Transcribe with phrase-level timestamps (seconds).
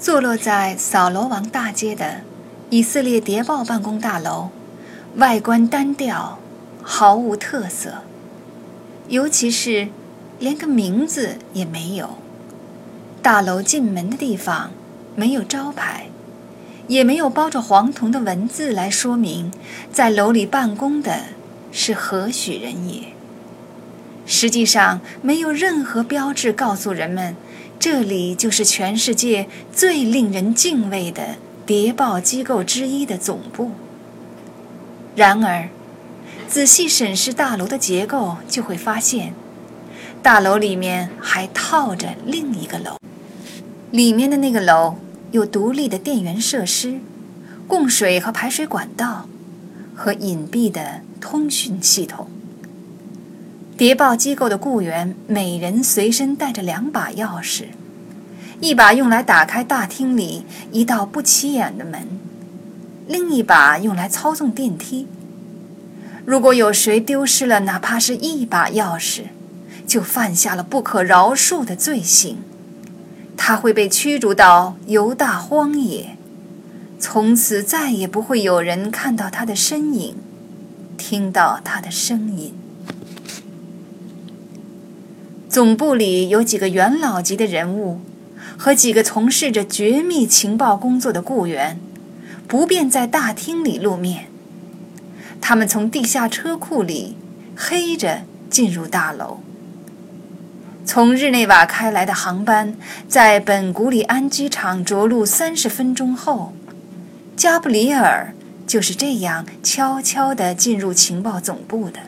[0.00, 2.22] 坐落在扫罗王大街的
[2.70, 4.48] 以色列谍报办公大楼，
[5.16, 6.38] 外观单调，
[6.82, 7.96] 毫无特色，
[9.08, 9.88] 尤其是
[10.38, 12.16] 连个名字也没有。
[13.20, 14.70] 大楼进门的地方
[15.14, 16.06] 没有招牌，
[16.88, 19.52] 也没有包着黄铜的文字来说明
[19.92, 21.24] 在楼里办公的
[21.70, 23.08] 是何许人也。
[24.24, 27.36] 实际上，没有任何标志告诉人们，
[27.80, 33.70] 这里就是全世界最令人敬畏的谍报机构之一的总部。
[35.16, 35.70] 然而，
[36.46, 39.32] 仔细审视大楼的结构，就会发现，
[40.22, 42.98] 大楼里面还套着另一个楼。
[43.90, 44.96] 里面的那个楼
[45.30, 47.00] 有独立的电源设施、
[47.66, 49.26] 供水和排水管道
[49.96, 52.28] 和隐蔽的通讯系统。
[53.76, 57.64] 谍报机构的雇员每人随身带着两把钥匙，
[58.60, 62.06] 一把用来打开大厅里一道不起眼的门，
[63.06, 65.06] 另一把用来操纵电梯。
[66.26, 69.22] 如果有谁丢失了哪怕是一把钥匙，
[69.86, 72.36] 就犯下了不可饶恕的罪行，
[73.36, 76.16] 他会被驱逐到犹大荒野，
[76.98, 80.14] 从此再也不会有人看到他的身影，
[80.98, 82.52] 听到他的声音。
[85.48, 88.00] 总部里有几个元老级的人物，
[88.62, 91.80] 和几个从事着绝密情报工作的雇员，
[92.46, 94.26] 不便在大厅里露面。
[95.40, 97.16] 他们从地下车库里
[97.56, 99.40] 黑着进入大楼。
[100.84, 102.76] 从日内瓦开来的航班
[103.08, 106.52] 在本古里安机场着陆三十分钟后，
[107.34, 108.34] 加布里尔
[108.66, 112.00] 就是这样悄悄地进入情报总部的。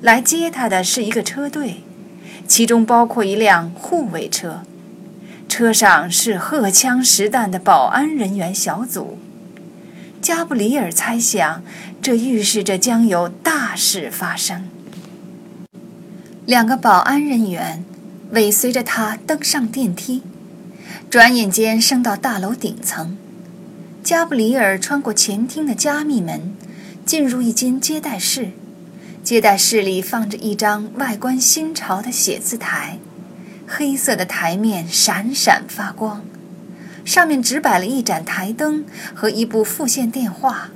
[0.00, 1.84] 来接他的是一个车队，
[2.48, 4.62] 其中包括一辆护卫车，
[5.48, 9.18] 车上是荷枪实弹的保安人员小组。
[10.20, 11.62] 加布里尔猜想，
[12.02, 14.68] 这预示着将有大事发生。
[16.44, 17.84] 两个保安人员
[18.32, 20.22] 尾随着他登上电梯，
[21.08, 23.16] 转眼间升到大楼顶层。
[24.04, 26.54] 加布里尔穿过前厅的加密门，
[27.04, 28.50] 进入一间接待室。
[29.22, 32.98] 接待室里放着一张外观新潮的写字台，
[33.68, 36.22] 黑色的台面闪闪发光，
[37.04, 40.70] 上面只摆了一盏台灯和一部复线电话。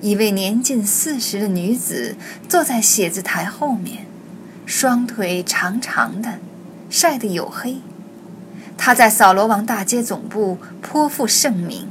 [0.00, 2.14] 一位年近四十的女子
[2.48, 4.06] 坐在写字台后面，
[4.64, 6.38] 双腿长长的，
[6.88, 7.78] 晒得黝黑。
[8.78, 11.88] 她在扫罗王大街总部颇负盛名，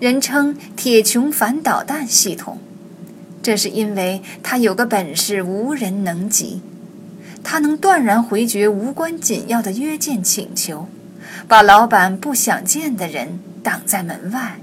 [0.00, 2.58] 人称“铁穹反导弹系统”。
[3.42, 6.62] 这是因为他有个本事无人能及，
[7.48, 10.88] 他能断然回绝无关紧要的约见请求，
[11.46, 14.58] 把老板不想见的人挡在门外。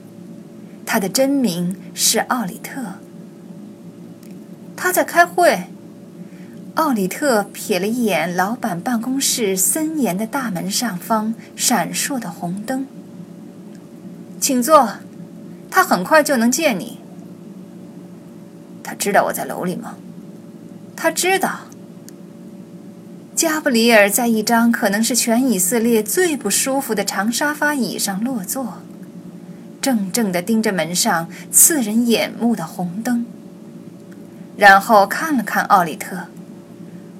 [0.85, 2.95] 他的真名是奥里特。
[4.75, 5.69] 他在开会。
[6.75, 12.85] 奥里特瞥了一眼老板办公室森严的大门上方闪烁的红灯。
[14.41, 14.97] 请坐，
[15.71, 16.99] 他很快就能见你。
[18.83, 19.95] 他知道我在楼里吗？
[20.97, 21.61] 他知道。
[23.43, 28.81] 加布里尔在一张可能是全以色列最不舒服的长沙发椅上落座，
[29.81, 33.25] 怔怔地盯着门上刺人眼目的红灯，
[34.55, 36.27] 然后看了看奥里特，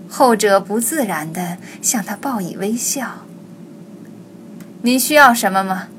[0.08, 3.26] 后者不自然地向他报以微笑。
[4.84, 5.90] 您需要什么吗？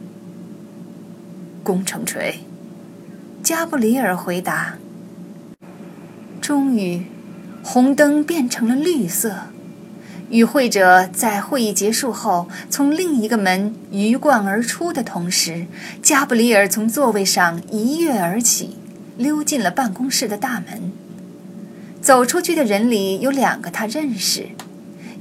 [1.63, 2.41] 工程锤。
[3.43, 4.77] 加布里尔回答。
[6.41, 7.05] 终于，
[7.63, 9.49] 红灯变成了绿色。
[10.35, 15.69] 与会者在会议结束后从另一个门鱼贯而出的同时，
[16.03, 18.77] 加布里尔从座位上一跃而起，
[19.17, 20.91] 溜进了办公室的大门。
[22.03, 24.49] 走出去的人里有两个他认识，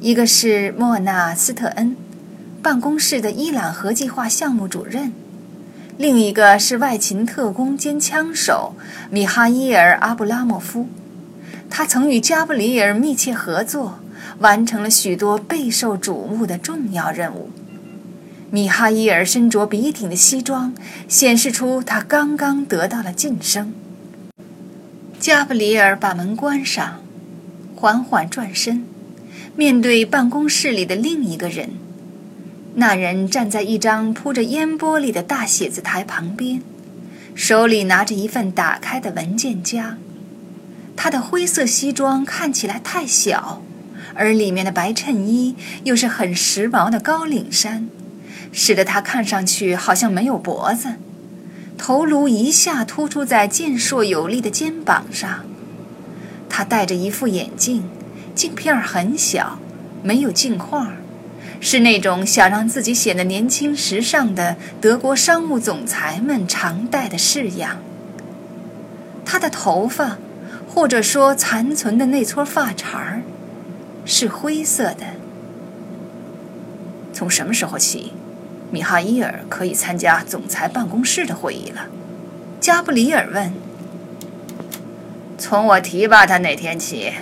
[0.02, 1.96] 一个是莫纳斯特恩，
[2.64, 5.12] 办公室的伊朗核计划项目主任；
[5.96, 8.74] 另一个是外勤特工兼枪手
[9.12, 10.88] 米哈伊尔·阿布拉莫夫。
[11.70, 14.00] 他曾与加布里尔密切合作，
[14.40, 17.50] 完成了许多备受瞩目的重要任务。
[18.52, 20.74] 米哈伊尔身着笔挺的西装，
[21.08, 23.74] 显示出他刚刚得到了晋升。
[25.20, 27.02] 加布里尔把门关上，
[27.76, 28.86] 缓缓转身，
[29.56, 31.70] 面对办公室里的另一个人。
[32.76, 36.62] 那人站在一张铺着烟玻璃的大写字台旁边，
[37.34, 39.98] 手里拿着一份打开的文件夹。
[40.96, 43.62] 他的灰色西装看起来太小，
[44.16, 47.90] 而里面的白衬衣又是很时髦的高领衫，
[48.52, 50.96] 使得他看上去好像没有脖子，
[51.78, 55.46] 头颅一下突出在健硕有力的肩膀上。
[56.50, 57.84] 他戴着一副眼镜，
[58.36, 59.58] 镜片很小，
[60.04, 60.94] 没有镜框，
[61.60, 67.78] 是那种想让自己显得年轻时尚的德国商务总裁们常戴的式样。
[69.26, 70.18] 他的头发，
[70.68, 73.24] 或者说残存的那撮发茬儿，
[74.06, 75.06] 是灰色的。
[77.14, 78.14] 从什么时候起？
[78.72, 81.86] 米哈伊尔可以参加总裁办公室的会议了，
[82.60, 83.54] 加布里尔问。
[85.38, 87.14] 从我提拔他那天起，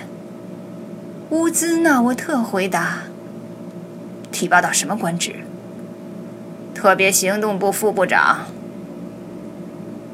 [1.28, 3.02] 乌兹纳沃特回答。
[4.30, 5.34] 提拔到什么官职？
[6.74, 8.46] 特别行动部副部长。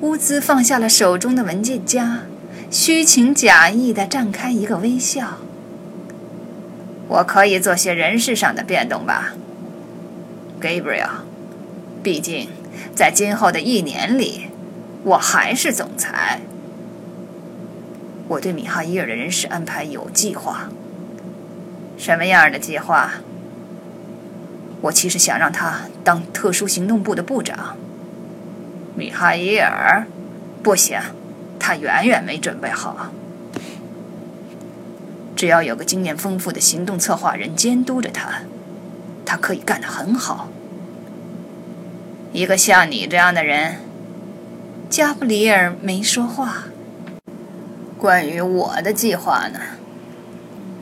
[0.00, 2.22] 乌兹放下了手中的文件夹，
[2.68, 5.38] 虚情假意地绽开一个微笑。
[7.08, 9.32] 我可以做些人事上的变动吧
[10.60, 11.08] ，Gabriel。
[12.02, 12.48] 毕竟，
[12.94, 14.48] 在今后的一年里，
[15.02, 16.40] 我还是总裁。
[18.28, 20.68] 我对米哈伊尔的人事安排有计划。
[21.96, 23.14] 什么样的计划？
[24.82, 27.76] 我其实想让他当特殊行动部的部长。
[28.94, 30.06] 米哈伊尔，
[30.62, 31.00] 不行，
[31.58, 33.10] 他远远没准备好。
[35.38, 38.40] 只要有个经验丰富的行动策划人监督着他，
[39.24, 40.48] 他可以干得很好。
[42.32, 43.76] 一个像你这样的人，
[44.90, 46.64] 加布里尔没说话。
[47.96, 49.60] 关于我的计划呢？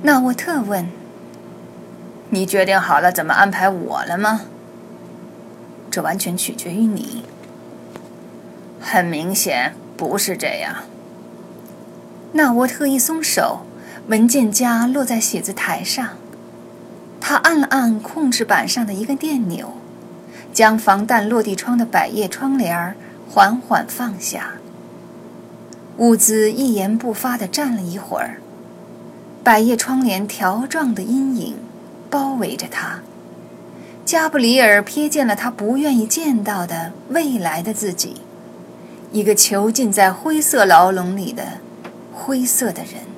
[0.05, 0.89] 纳沃特问。
[2.31, 4.47] 你决定好了怎么安排我了吗？
[5.91, 7.25] 这完全取决于你。
[8.81, 10.77] 很明显不是这样。
[12.33, 13.67] 纳沃特一松手，
[14.09, 16.11] 文件夹落在写字台上。
[17.21, 19.75] 他按了按控制板上的一个电钮。
[20.53, 22.97] 将防弹落地窗的百叶窗帘
[23.29, 24.55] 缓缓放下。
[25.99, 28.41] 乌兹一言不发地站了一会儿。
[29.45, 31.59] 百叶窗帘条状的阴影
[32.09, 33.03] 包围着他。
[34.07, 38.23] 加布里尔瞥见了他不愿意见到的未来的自己，
[39.13, 41.59] 一个囚禁在灰色牢笼里的
[42.15, 43.16] 灰色的人。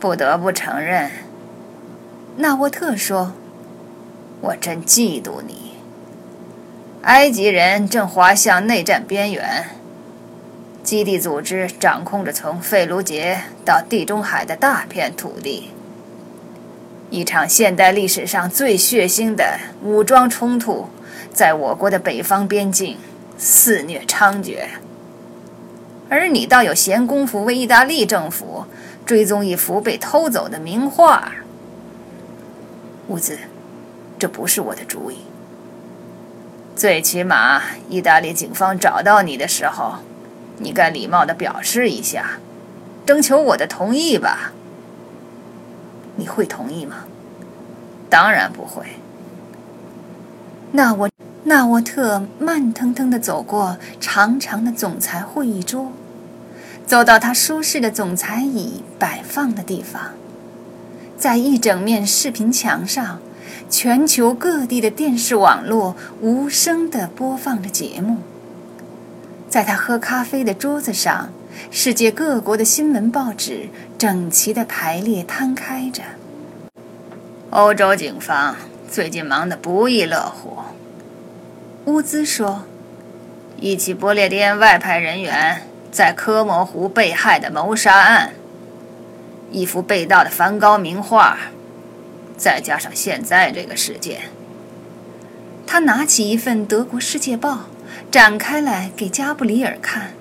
[0.00, 1.10] 不得不承认，
[2.38, 3.34] 纳沃特说。
[4.40, 5.74] 我真嫉妒你。
[7.02, 9.66] 埃及人正滑向内战边缘，
[10.82, 15.72] 基地组织掌控着从费卢杰到地中海的大片土地。
[17.10, 20.88] 一场现代历史上最血腥的武装冲突，
[21.30, 22.96] 在我国的北方边境
[23.36, 24.60] 肆虐猖獗。
[26.08, 28.64] 而你倒有闲工夫为意大利政府
[29.04, 31.32] 追踪一幅被偷走的名画，
[33.08, 33.38] 屋子。
[34.18, 35.18] 这不是我的主意。
[36.76, 39.96] 最起码，意大利警方找到你的时候，
[40.58, 42.38] 你该礼貌的表示一下，
[43.06, 44.52] 征求我的同意吧。
[46.16, 47.04] 你会同意吗？
[48.10, 48.84] 当然不会。
[50.72, 51.08] 纳沃
[51.44, 55.92] 纳沃特慢腾腾的走过长长的总裁会议桌，
[56.90, 60.10] 走到他舒适的总裁椅摆放的地方，
[61.16, 63.20] 在一整面视频墙上。
[63.68, 68.16] 全球各地的电视网络无声地播放着节目。
[69.48, 71.30] 在他喝咖啡的桌子上，
[71.70, 76.02] 世界各国的新闻报纸整齐地排列摊开着。
[77.50, 78.56] 欧洲警方
[78.90, 80.58] 最近忙得不亦乐乎，
[81.84, 82.64] 乌兹说
[83.60, 88.34] ：“一起不列颠外派人员在科摩湖被害的谋杀案，
[89.50, 91.38] 一幅被盗的梵高名画。”
[92.36, 94.22] 再加上现在这个事件，
[95.66, 97.52] 他拿起一份德国《世界报》，
[98.10, 100.12] 展开来给加布里尔看。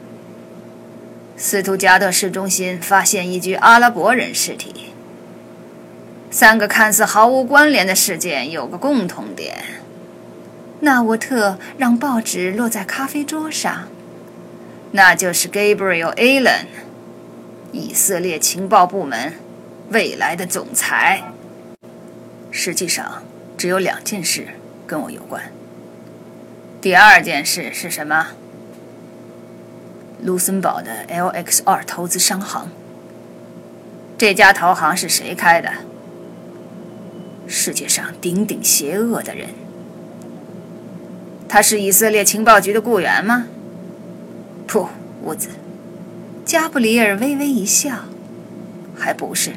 [1.38, 4.91] 斯图加特市中心发现一具阿拉伯人尸体。
[6.29, 9.63] 三个看似毫无关联的事件有个共同点。
[10.81, 13.88] 纳沃特让报纸落在咖啡桌上，
[14.91, 16.65] 那就是 Gabriel Allen，
[17.72, 19.34] 以色列情报部门
[19.91, 21.31] 未来的总裁。
[22.51, 23.24] 实际上，
[23.55, 24.48] 只有两件事
[24.88, 25.51] 跟我有关。
[26.81, 28.29] 第二件事是什么？
[30.24, 32.69] 卢森堡的 LX2 投资商行。
[34.17, 35.72] 这家投行是谁开的？
[37.48, 39.50] 世界上顶顶邪恶的人。
[41.48, 43.48] 他是以色列情报局的雇员吗？
[44.71, 44.88] 不，
[45.23, 45.49] 屋子。
[46.45, 48.05] 加布里尔微微一笑，
[48.95, 49.53] 还不是。